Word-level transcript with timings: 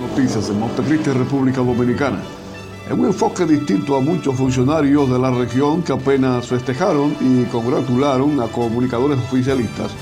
Noticias 0.00 0.48
en 0.48 0.58
Montecristi, 0.58 1.10
República 1.10 1.60
Dominicana. 1.60 2.18
En 2.88 2.98
un 2.98 3.06
enfoque 3.06 3.44
distinto 3.44 3.96
a 3.96 4.00
muchos 4.00 4.34
funcionarios 4.34 5.10
de 5.10 5.18
la 5.18 5.30
región 5.30 5.82
que 5.82 5.92
apenas 5.92 6.46
festejaron 6.46 7.14
y 7.20 7.44
congratularon 7.44 8.40
a 8.40 8.46
comunicadores 8.48 9.18
oficialistas, 9.18 9.92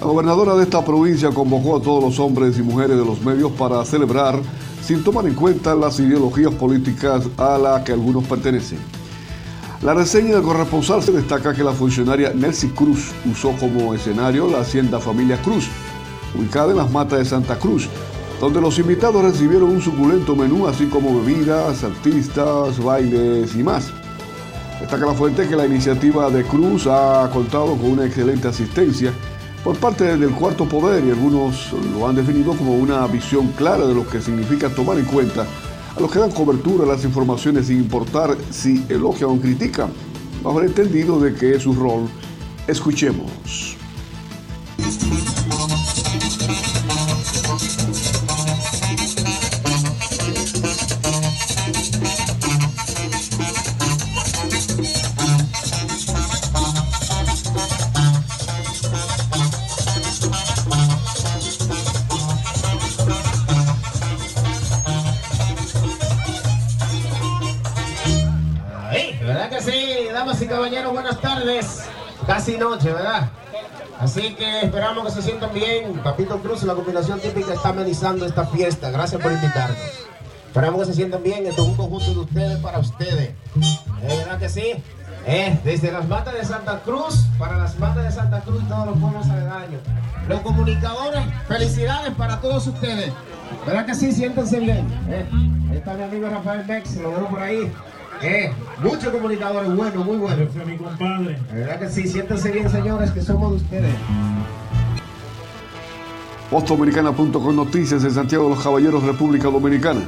la 0.00 0.06
gobernadora 0.06 0.54
de 0.54 0.62
esta 0.62 0.84
provincia 0.84 1.30
convocó 1.30 1.76
a 1.76 1.82
todos 1.82 2.02
los 2.02 2.18
hombres 2.18 2.58
y 2.58 2.62
mujeres 2.62 2.96
de 2.96 3.04
los 3.04 3.20
medios 3.22 3.52
para 3.52 3.84
celebrar 3.84 4.40
sin 4.82 5.02
tomar 5.04 5.26
en 5.26 5.34
cuenta 5.34 5.74
las 5.74 5.98
ideologías 6.00 6.54
políticas 6.54 7.24
a 7.36 7.58
las 7.58 7.82
que 7.82 7.92
algunos 7.92 8.24
pertenecen. 8.24 8.78
La 9.82 9.94
reseña 9.94 10.34
del 10.34 10.42
corresponsal 10.42 11.02
se 11.02 11.12
destaca 11.12 11.54
que 11.54 11.64
la 11.64 11.72
funcionaria 11.72 12.32
Nelcy 12.34 12.68
Cruz 12.68 13.12
usó 13.30 13.52
como 13.52 13.94
escenario 13.94 14.48
la 14.48 14.60
hacienda 14.60 15.00
Familia 15.00 15.40
Cruz, 15.42 15.68
ubicada 16.38 16.70
en 16.70 16.78
las 16.78 16.90
matas 16.90 17.18
de 17.18 17.24
Santa 17.24 17.58
Cruz, 17.58 17.88
donde 18.40 18.60
los 18.60 18.78
invitados 18.78 19.22
recibieron 19.22 19.68
un 19.68 19.82
suculento 19.82 20.34
menú, 20.34 20.66
así 20.66 20.86
como 20.86 21.20
bebidas, 21.20 21.84
artistas, 21.84 22.82
bailes 22.82 23.54
y 23.54 23.62
más. 23.62 23.92
Destaca 24.80 25.04
la 25.04 25.12
fuente 25.12 25.46
que 25.46 25.54
la 25.54 25.66
iniciativa 25.66 26.30
de 26.30 26.42
Cruz 26.44 26.86
ha 26.86 27.28
contado 27.30 27.76
con 27.76 27.90
una 27.90 28.06
excelente 28.06 28.48
asistencia 28.48 29.12
por 29.62 29.76
parte 29.76 30.04
del 30.16 30.30
cuarto 30.30 30.64
poder 30.64 31.04
y 31.04 31.10
algunos 31.10 31.74
lo 31.92 32.08
han 32.08 32.16
definido 32.16 32.54
como 32.54 32.74
una 32.76 33.06
visión 33.06 33.48
clara 33.48 33.86
de 33.86 33.94
lo 33.94 34.08
que 34.08 34.22
significa 34.22 34.70
tomar 34.70 34.98
en 34.98 35.04
cuenta 35.04 35.46
a 35.94 36.00
los 36.00 36.10
que 36.10 36.18
dan 36.18 36.30
cobertura 36.30 36.84
a 36.84 36.86
las 36.86 37.04
informaciones 37.04 37.66
sin 37.66 37.76
importar 37.76 38.34
si 38.48 38.86
elogian 38.88 39.30
o 39.30 39.38
critican, 39.38 39.90
bajo 40.42 40.60
el 40.60 40.68
entendido 40.68 41.20
de 41.20 41.34
que 41.34 41.56
es 41.56 41.62
su 41.64 41.74
rol. 41.74 42.08
Escuchemos. 42.66 43.79
Caballeros, 70.50 70.92
buenas 70.92 71.20
tardes. 71.20 71.84
Casi 72.26 72.56
noche, 72.56 72.92
¿verdad? 72.92 73.30
Así 73.98 74.34
que 74.34 74.62
esperamos 74.62 75.04
que 75.04 75.10
se 75.10 75.22
sientan 75.22 75.52
bien. 75.52 75.94
Papito 76.02 76.38
Cruz, 76.40 76.62
la 76.64 76.74
combinación 76.74 77.20
típica 77.20 77.54
está 77.54 77.70
amenizando 77.70 78.26
esta 78.26 78.44
fiesta. 78.46 78.90
Gracias 78.90 79.20
por 79.22 79.30
invitarnos. 79.32 79.78
Esperamos 80.46 80.80
que 80.80 80.86
se 80.86 80.94
sientan 80.94 81.22
bien. 81.22 81.46
Esto 81.46 81.62
es 81.62 81.68
un 81.68 81.76
conjunto 81.76 82.12
de 82.12 82.18
ustedes 82.20 82.58
para 82.58 82.78
ustedes. 82.78 83.34
¿Es 84.02 84.18
verdad 84.18 84.38
que 84.38 84.48
sí? 84.48 84.74
Eh, 85.26 85.60
desde 85.64 85.92
las 85.92 86.08
matas 86.08 86.34
de 86.34 86.44
Santa 86.44 86.80
Cruz, 86.80 87.26
para 87.38 87.56
las 87.56 87.78
matas 87.78 88.04
de 88.04 88.10
Santa 88.10 88.40
Cruz 88.40 88.62
y 88.62 88.66
todos 88.66 88.86
los 88.86 88.98
pueblos 88.98 89.28
aledaños. 89.28 89.82
Los 90.28 90.40
comunicadores, 90.40 91.22
felicidades 91.46 92.14
para 92.14 92.40
todos 92.40 92.66
ustedes. 92.66 93.12
¿Verdad 93.66 93.86
que 93.86 93.94
sí? 93.94 94.12
Siéntanse 94.12 94.58
bien. 94.58 94.86
Eh, 95.08 95.28
ahí 95.70 95.76
está 95.76 95.94
mi 95.94 96.04
amigo 96.04 96.28
Rafael 96.28 96.64
Mex, 96.66 96.96
lo 96.96 97.10
veo 97.10 97.28
por 97.28 97.42
ahí. 97.42 97.70
Eh, 98.22 98.52
muchos 98.82 99.12
comunicadores 99.12 99.74
buenos, 99.74 100.04
muy 100.04 100.18
buenos. 100.18 100.54
Mi 100.66 100.76
compadre. 100.76 101.38
La 101.48 101.54
verdad 101.54 101.80
que 101.80 101.88
sí, 101.88 102.06
siéntense 102.06 102.50
bien, 102.50 102.68
señores, 102.68 103.10
que 103.12 103.22
somos 103.22 103.50
de 103.50 103.56
ustedes. 103.56 103.94
Postdominicana.com 106.50 107.56
Noticias 107.56 108.04
en 108.04 108.10
Santiago 108.10 108.44
de 108.44 108.50
los 108.50 108.62
Caballeros, 108.62 109.02
República 109.04 109.48
Dominicana. 109.48 110.02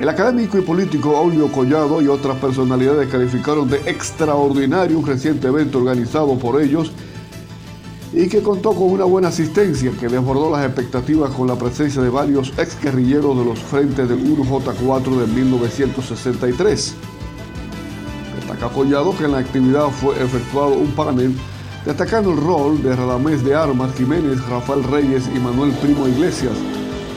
El 0.00 0.08
académico 0.08 0.58
y 0.58 0.62
político 0.62 1.16
Aulio 1.16 1.50
Collado 1.52 2.02
y 2.02 2.08
otras 2.08 2.36
personalidades 2.38 3.08
calificaron 3.08 3.68
de 3.70 3.76
extraordinario 3.86 4.98
un 4.98 5.06
reciente 5.06 5.46
evento 5.46 5.78
organizado 5.78 6.36
por 6.38 6.60
ellos 6.60 6.92
y 8.12 8.28
que 8.28 8.42
contó 8.42 8.72
con 8.72 8.90
una 8.90 9.04
buena 9.04 9.28
asistencia 9.28 9.92
que 9.98 10.08
desbordó 10.08 10.50
las 10.50 10.66
expectativas 10.66 11.30
con 11.30 11.46
la 11.46 11.56
presencia 11.56 12.02
de 12.02 12.10
varios 12.10 12.52
ex 12.58 12.80
guerrilleros 12.80 13.38
de 13.38 13.44
los 13.44 13.58
frentes 13.58 14.08
del 14.08 14.18
1J4 14.18 15.16
de 15.16 15.26
1963. 15.26 16.96
Collado 18.68 19.16
que 19.16 19.24
en 19.24 19.32
la 19.32 19.38
actividad 19.38 19.88
fue 19.88 20.22
efectuado 20.22 20.74
un 20.74 20.92
panel 20.92 21.34
destacando 21.84 22.32
el 22.32 22.38
rol 22.38 22.82
de 22.82 22.94
Radamés 22.94 23.44
de 23.44 23.54
Armas 23.54 23.94
Jiménez, 23.96 24.44
Rafael 24.48 24.82
Reyes 24.82 25.24
y 25.34 25.38
Manuel 25.38 25.70
Primo 25.72 26.08
Iglesias, 26.08 26.54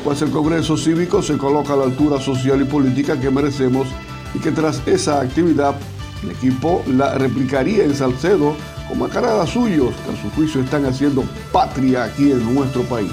pues 0.04 0.22
el 0.22 0.30
Congreso 0.30 0.78
Cívico 0.78 1.24
se 1.24 1.38
coloca 1.38 1.74
a 1.74 1.78
la 1.78 1.84
altura 1.86 2.22
social 2.22 2.62
y 2.62 2.66
política 2.66 3.20
que 3.20 3.32
merecemos 3.32 3.88
y 4.34 4.40
que 4.40 4.52
tras 4.52 4.82
esa 4.88 5.22
actividad 5.22 5.76
el 6.24 6.32
equipo 6.32 6.84
la 6.88 7.16
replicaría 7.16 7.84
en 7.84 7.96
Salcedo 7.96 8.56
con 8.88 9.00
macaradas 9.00 9.50
suyos 9.50 9.94
que 10.06 10.18
a 10.18 10.22
su 10.22 10.30
juicio 10.36 10.62
están 10.62 10.86
haciendo 10.86 11.24
patria 11.52 12.04
aquí 12.04 12.32
en 12.32 12.54
nuestro 12.54 12.84
país. 12.84 13.12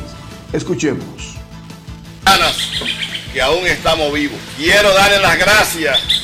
Escuchemos. 0.53 1.37
Que 3.33 3.43
aún 3.43 3.67
estamos 3.67 4.13
vivos. 4.13 4.39
Quiero 4.57 4.93
darle 4.95 5.21
las 5.21 5.39
gracias 5.39 6.16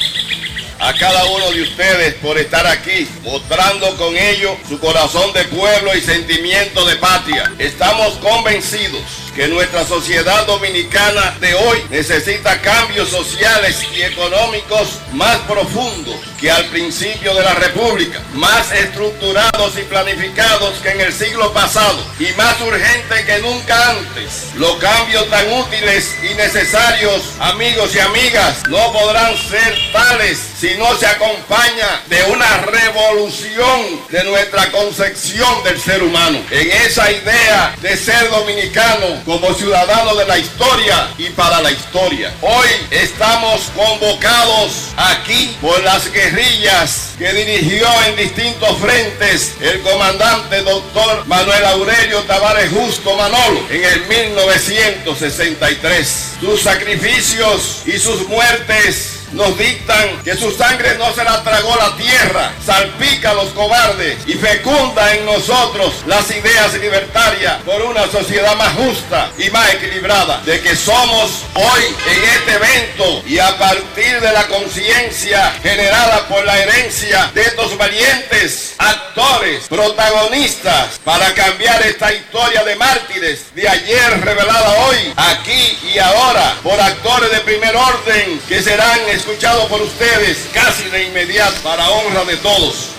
a 0.82 0.92
cada 0.94 1.24
uno 1.26 1.52
de 1.52 1.62
ustedes 1.62 2.14
por 2.14 2.36
estar 2.36 2.66
aquí, 2.66 3.08
mostrando 3.22 3.96
con 3.96 4.16
ello 4.16 4.56
su 4.68 4.80
corazón 4.80 5.32
de 5.32 5.44
pueblo 5.44 5.94
y 5.94 6.00
sentimiento 6.00 6.84
de 6.84 6.96
patria. 6.96 7.52
Estamos 7.60 8.14
convencidos 8.14 9.02
que 9.34 9.48
nuestra 9.48 9.84
sociedad 9.86 10.46
dominicana 10.46 11.36
de 11.40 11.54
hoy 11.54 11.82
necesita 11.90 12.60
cambios 12.60 13.08
sociales 13.08 13.82
y 13.94 14.02
económicos 14.02 14.98
más 15.12 15.38
profundos 15.48 16.16
que 16.38 16.50
al 16.50 16.66
principio 16.66 17.34
de 17.34 17.42
la 17.42 17.54
República, 17.54 18.20
más 18.34 18.72
estructurados 18.72 19.78
y 19.78 19.82
planificados 19.82 20.78
que 20.80 20.90
en 20.90 21.00
el 21.00 21.12
siglo 21.12 21.52
pasado 21.52 21.98
y 22.18 22.32
más 22.32 22.60
urgentes 22.60 23.24
que 23.24 23.38
nunca 23.38 23.90
antes. 23.90 24.50
Los 24.56 24.76
cambios 24.76 25.30
tan 25.30 25.50
útiles 25.52 26.16
y 26.22 26.34
necesarios, 26.34 27.22
amigos 27.38 27.94
y 27.94 28.00
amigas, 28.00 28.62
no 28.68 28.92
podrán 28.92 29.36
ser 29.38 29.78
tales 29.92 30.38
si 30.58 30.74
no 30.74 30.96
se 30.96 31.06
acompaña 31.06 32.02
de 32.08 32.24
una 32.24 32.58
revolución 32.58 34.00
de 34.10 34.24
nuestra 34.24 34.70
concepción 34.72 35.62
del 35.62 35.80
ser 35.80 36.02
humano. 36.02 36.38
En 36.50 36.70
esa 36.70 37.10
idea 37.10 37.74
de 37.80 37.96
ser 37.96 38.30
dominicano, 38.30 39.21
como 39.24 39.54
ciudadanos 39.54 40.18
de 40.18 40.26
la 40.26 40.38
historia 40.38 41.08
y 41.18 41.30
para 41.30 41.60
la 41.60 41.70
historia. 41.70 42.34
Hoy 42.40 42.68
estamos 42.90 43.70
convocados 43.76 44.88
aquí 44.96 45.56
por 45.60 45.80
las 45.82 46.10
guerrillas 46.12 47.10
que 47.18 47.32
dirigió 47.32 47.86
en 48.06 48.16
distintos 48.16 48.78
frentes 48.78 49.54
el 49.60 49.80
comandante 49.82 50.62
doctor 50.62 51.26
Manuel 51.26 51.64
Aurelio 51.66 52.22
Tavares 52.22 52.70
Justo 52.70 53.14
Manolo 53.16 53.60
en 53.70 53.84
el 53.84 54.06
1963. 54.06 56.36
Sus 56.40 56.62
sacrificios 56.62 57.82
y 57.86 57.98
sus 57.98 58.26
muertes 58.28 59.21
nos 59.32 59.56
dictan 59.58 60.22
que 60.22 60.36
su 60.36 60.50
sangre 60.52 60.96
no 60.98 61.12
se 61.14 61.24
la 61.24 61.42
tragó 61.42 61.74
la 61.76 61.96
tierra, 61.96 62.52
salpica 62.64 63.30
a 63.30 63.34
los 63.34 63.48
cobardes 63.50 64.18
y 64.26 64.34
fecunda 64.34 65.14
en 65.14 65.24
nosotros 65.24 65.94
las 66.06 66.30
ideas 66.30 66.74
libertarias 66.74 67.62
por 67.64 67.82
una 67.82 68.06
sociedad 68.10 68.56
más 68.56 68.74
justa 68.74 69.30
y 69.38 69.50
más 69.50 69.72
equilibrada, 69.74 70.40
de 70.44 70.60
que 70.60 70.76
somos 70.76 71.42
hoy 71.54 71.82
en 72.06 72.24
este 72.24 72.52
evento 72.54 73.22
y 73.26 73.38
a 73.38 73.56
partir 73.58 74.20
de 74.20 74.32
la 74.32 74.46
conciencia 74.46 75.52
generada 75.62 76.26
por 76.28 76.44
la 76.44 76.58
herencia 76.58 77.30
de 77.34 77.42
estos 77.42 77.76
valientes 77.76 78.74
actores, 78.78 79.66
protagonistas, 79.68 80.98
para 81.04 81.32
cambiar 81.34 81.82
esta 81.86 82.12
historia 82.12 82.64
de 82.64 82.76
mártires 82.76 83.54
de 83.54 83.68
ayer 83.68 84.20
revelada 84.24 84.86
hoy, 84.86 85.12
aquí 85.16 85.78
y 85.94 85.98
ahora, 85.98 86.56
por 86.62 86.80
actores 86.80 87.30
de 87.30 87.40
primer 87.40 87.74
orden 87.76 88.40
que 88.48 88.62
serán 88.62 89.00
escuchado 89.22 89.68
por 89.68 89.80
ustedes 89.80 90.50
casi 90.52 90.88
de 90.90 91.08
inmediato 91.08 91.54
para 91.62 91.88
honra 91.88 92.24
de 92.24 92.36
todos. 92.38 92.90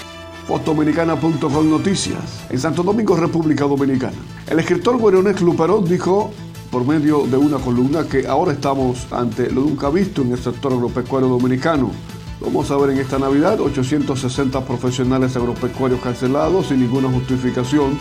Fotodominicana.com 0.47 1.69
Noticias 1.69 2.45
en 2.49 2.57
Santo 2.61 2.81
Domingo, 2.81 3.17
República 3.17 3.65
Dominicana. 3.65 4.15
El 4.47 4.57
escritor 4.59 5.01
Gueronex 5.01 5.41
Luperón 5.41 5.83
dijo 5.83 6.31
por 6.71 6.85
medio 6.85 7.27
de 7.27 7.35
una 7.35 7.57
columna 7.57 8.07
que 8.07 8.25
ahora 8.25 8.53
estamos 8.53 9.05
ante 9.11 9.51
lo 9.51 9.61
nunca 9.63 9.89
visto 9.89 10.21
en 10.21 10.31
el 10.31 10.41
sector 10.41 10.71
agropecuario 10.71 11.27
dominicano. 11.27 11.91
Vamos 12.39 12.71
a 12.71 12.77
ver 12.77 12.91
en 12.91 12.99
esta 12.99 13.19
Navidad 13.19 13.59
860 13.59 14.63
profesionales 14.63 15.35
agropecuarios 15.35 15.99
cancelados 15.99 16.67
sin 16.67 16.79
ninguna 16.79 17.09
justificación, 17.09 17.99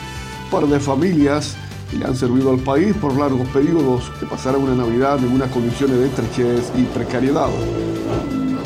par 0.49 0.69
de 0.69 0.79
familias 0.79 1.57
que 1.93 1.99
le 1.99 2.07
han 2.07 2.17
servido 2.17 2.51
al 2.51 2.59
país 2.59 2.95
por 2.97 3.15
largos 3.17 3.47
periodos 3.49 4.11
que 4.19 4.25
pasarán 4.25 4.63
una 4.63 4.75
Navidad 4.75 5.19
en 5.19 5.31
unas 5.31 5.51
condiciones 5.51 5.99
de 5.99 6.07
estrechez 6.07 6.73
y 6.75 6.85
precariedad. 6.85 7.51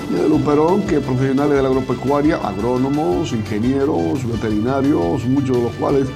Y 0.08 0.14
de 0.14 0.28
Luperón 0.28 0.82
que 0.82 1.00
profesionales 1.00 1.56
de 1.56 1.62
la 1.62 1.69
agropecuaria, 1.69 2.37
agrónomos, 2.37 3.32
ingenieros, 3.32 4.25
veterinarios, 4.25 5.25
muchos 5.25 5.56
de 5.56 5.62
los 5.64 5.73
cuales 5.73 6.06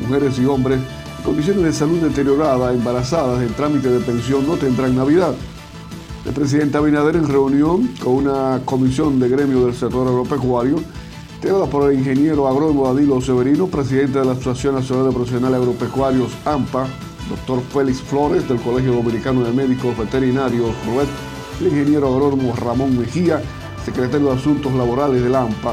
mujeres 0.00 0.38
y 0.38 0.44
hombres 0.44 0.78
en 0.78 1.24
condiciones 1.24 1.64
de 1.64 1.72
salud 1.72 1.98
deteriorada, 1.98 2.72
embarazadas, 2.72 3.42
en 3.42 3.52
trámite 3.54 3.90
de 3.90 3.98
pensión, 3.98 4.46
no 4.46 4.54
tendrán 4.54 4.94
Navidad. 4.94 5.34
El 6.24 6.32
presidente 6.32 6.78
Abinader 6.78 7.16
en 7.16 7.26
reunión 7.26 7.88
con 8.02 8.14
una 8.14 8.60
comisión 8.64 9.18
de 9.18 9.28
gremio 9.28 9.64
del 9.64 9.74
sector 9.74 10.06
agropecuario, 10.06 10.76
integrada 11.40 11.64
por 11.70 11.90
el 11.90 11.98
ingeniero 11.98 12.46
agrónomo 12.46 12.92
Danilo 12.92 13.18
Severino, 13.18 13.66
presidente 13.66 14.18
de 14.18 14.26
la 14.26 14.32
Asociación 14.32 14.74
Nacional 14.74 15.06
de 15.06 15.12
Profesionales 15.12 15.56
Agropecuarios 15.56 16.32
AMPA, 16.44 16.86
doctor 17.30 17.62
Félix 17.72 18.02
Flores 18.02 18.46
del 18.46 18.60
Colegio 18.60 18.92
Dominicano 18.92 19.42
de 19.42 19.50
Médicos 19.50 19.96
Veterinarios, 19.96 20.70
RUET, 20.84 21.08
el 21.62 21.68
ingeniero 21.68 22.08
agrónomo 22.08 22.54
Ramón 22.56 22.98
Mejía, 22.98 23.40
secretario 23.86 24.26
de 24.26 24.34
Asuntos 24.34 24.70
Laborales 24.74 25.22
del 25.22 25.34
AMPA, 25.34 25.72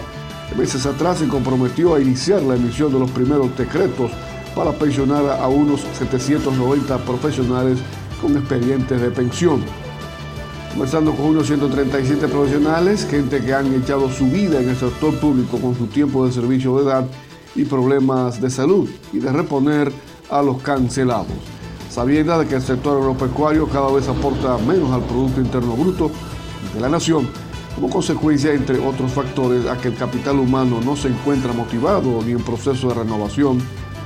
meses 0.58 0.86
atrás 0.86 1.18
se 1.18 1.28
comprometió 1.28 1.96
a 1.96 2.00
iniciar 2.00 2.44
la 2.44 2.56
emisión 2.56 2.94
de 2.94 3.00
los 3.00 3.12
primeros 3.12 3.56
decretos 3.58 4.10
para 4.56 4.72
pensionar 4.72 5.30
a 5.30 5.50
unos 5.50 5.82
790 6.00 6.98
profesionales 7.00 7.78
con 8.22 8.38
expedientes 8.38 9.02
de 9.02 9.12
pensión 9.12 9.62
conversando 10.78 11.12
con 11.16 11.26
unos 11.26 11.48
137 11.48 12.28
profesionales, 12.28 13.08
gente 13.10 13.42
que 13.44 13.52
han 13.52 13.74
echado 13.74 14.12
su 14.12 14.28
vida 14.28 14.62
en 14.62 14.70
el 14.70 14.76
sector 14.76 15.12
público 15.20 15.58
con 15.58 15.76
su 15.76 15.88
tiempo 15.88 16.24
de 16.24 16.32
servicio 16.32 16.78
de 16.78 16.84
edad 16.84 17.08
y 17.56 17.66
problemas 17.66 18.40
de 18.40 18.52
salud 18.52 18.88
y 19.12 19.18
de 19.18 19.32
reponer 19.32 19.92
a 20.30 20.44
los 20.44 20.62
cancelados. 20.62 21.26
Sabiendo 21.90 22.38
de 22.38 22.46
que 22.46 22.54
el 22.54 22.62
sector 22.62 22.96
agropecuario 22.96 23.68
cada 23.68 23.92
vez 23.92 24.08
aporta 24.08 24.56
menos 24.60 24.92
al 24.92 25.02
Producto 25.02 25.42
Interno 25.42 25.76
Bruto 25.76 26.12
de 26.76 26.80
la 26.80 26.90
nación, 26.90 27.28
como 27.74 27.90
consecuencia, 27.90 28.54
entre 28.54 28.78
otros 28.78 29.12
factores, 29.12 29.66
a 29.66 29.78
que 29.78 29.88
el 29.88 29.96
capital 29.96 30.38
humano 30.38 30.80
no 30.86 30.96
se 30.96 31.08
encuentra 31.08 31.54
motivado 31.54 32.22
ni 32.24 32.34
en 32.34 32.44
proceso 32.44 32.90
de 32.90 32.94
renovación, 32.94 33.58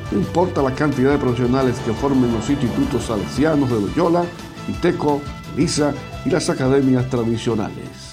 no 0.10 0.18
importa 0.18 0.62
la 0.62 0.74
cantidad 0.74 1.12
de 1.12 1.18
profesionales 1.18 1.76
que 1.86 1.92
formen 1.92 2.34
los 2.34 2.50
institutos 2.50 3.04
salesianos 3.04 3.70
de 3.70 3.82
Loyola, 3.82 4.24
ITECO, 4.70 5.20
ISA 5.58 5.94
y 6.26 6.30
las 6.30 6.50
academias 6.50 7.10
tradicionales. 7.10 8.11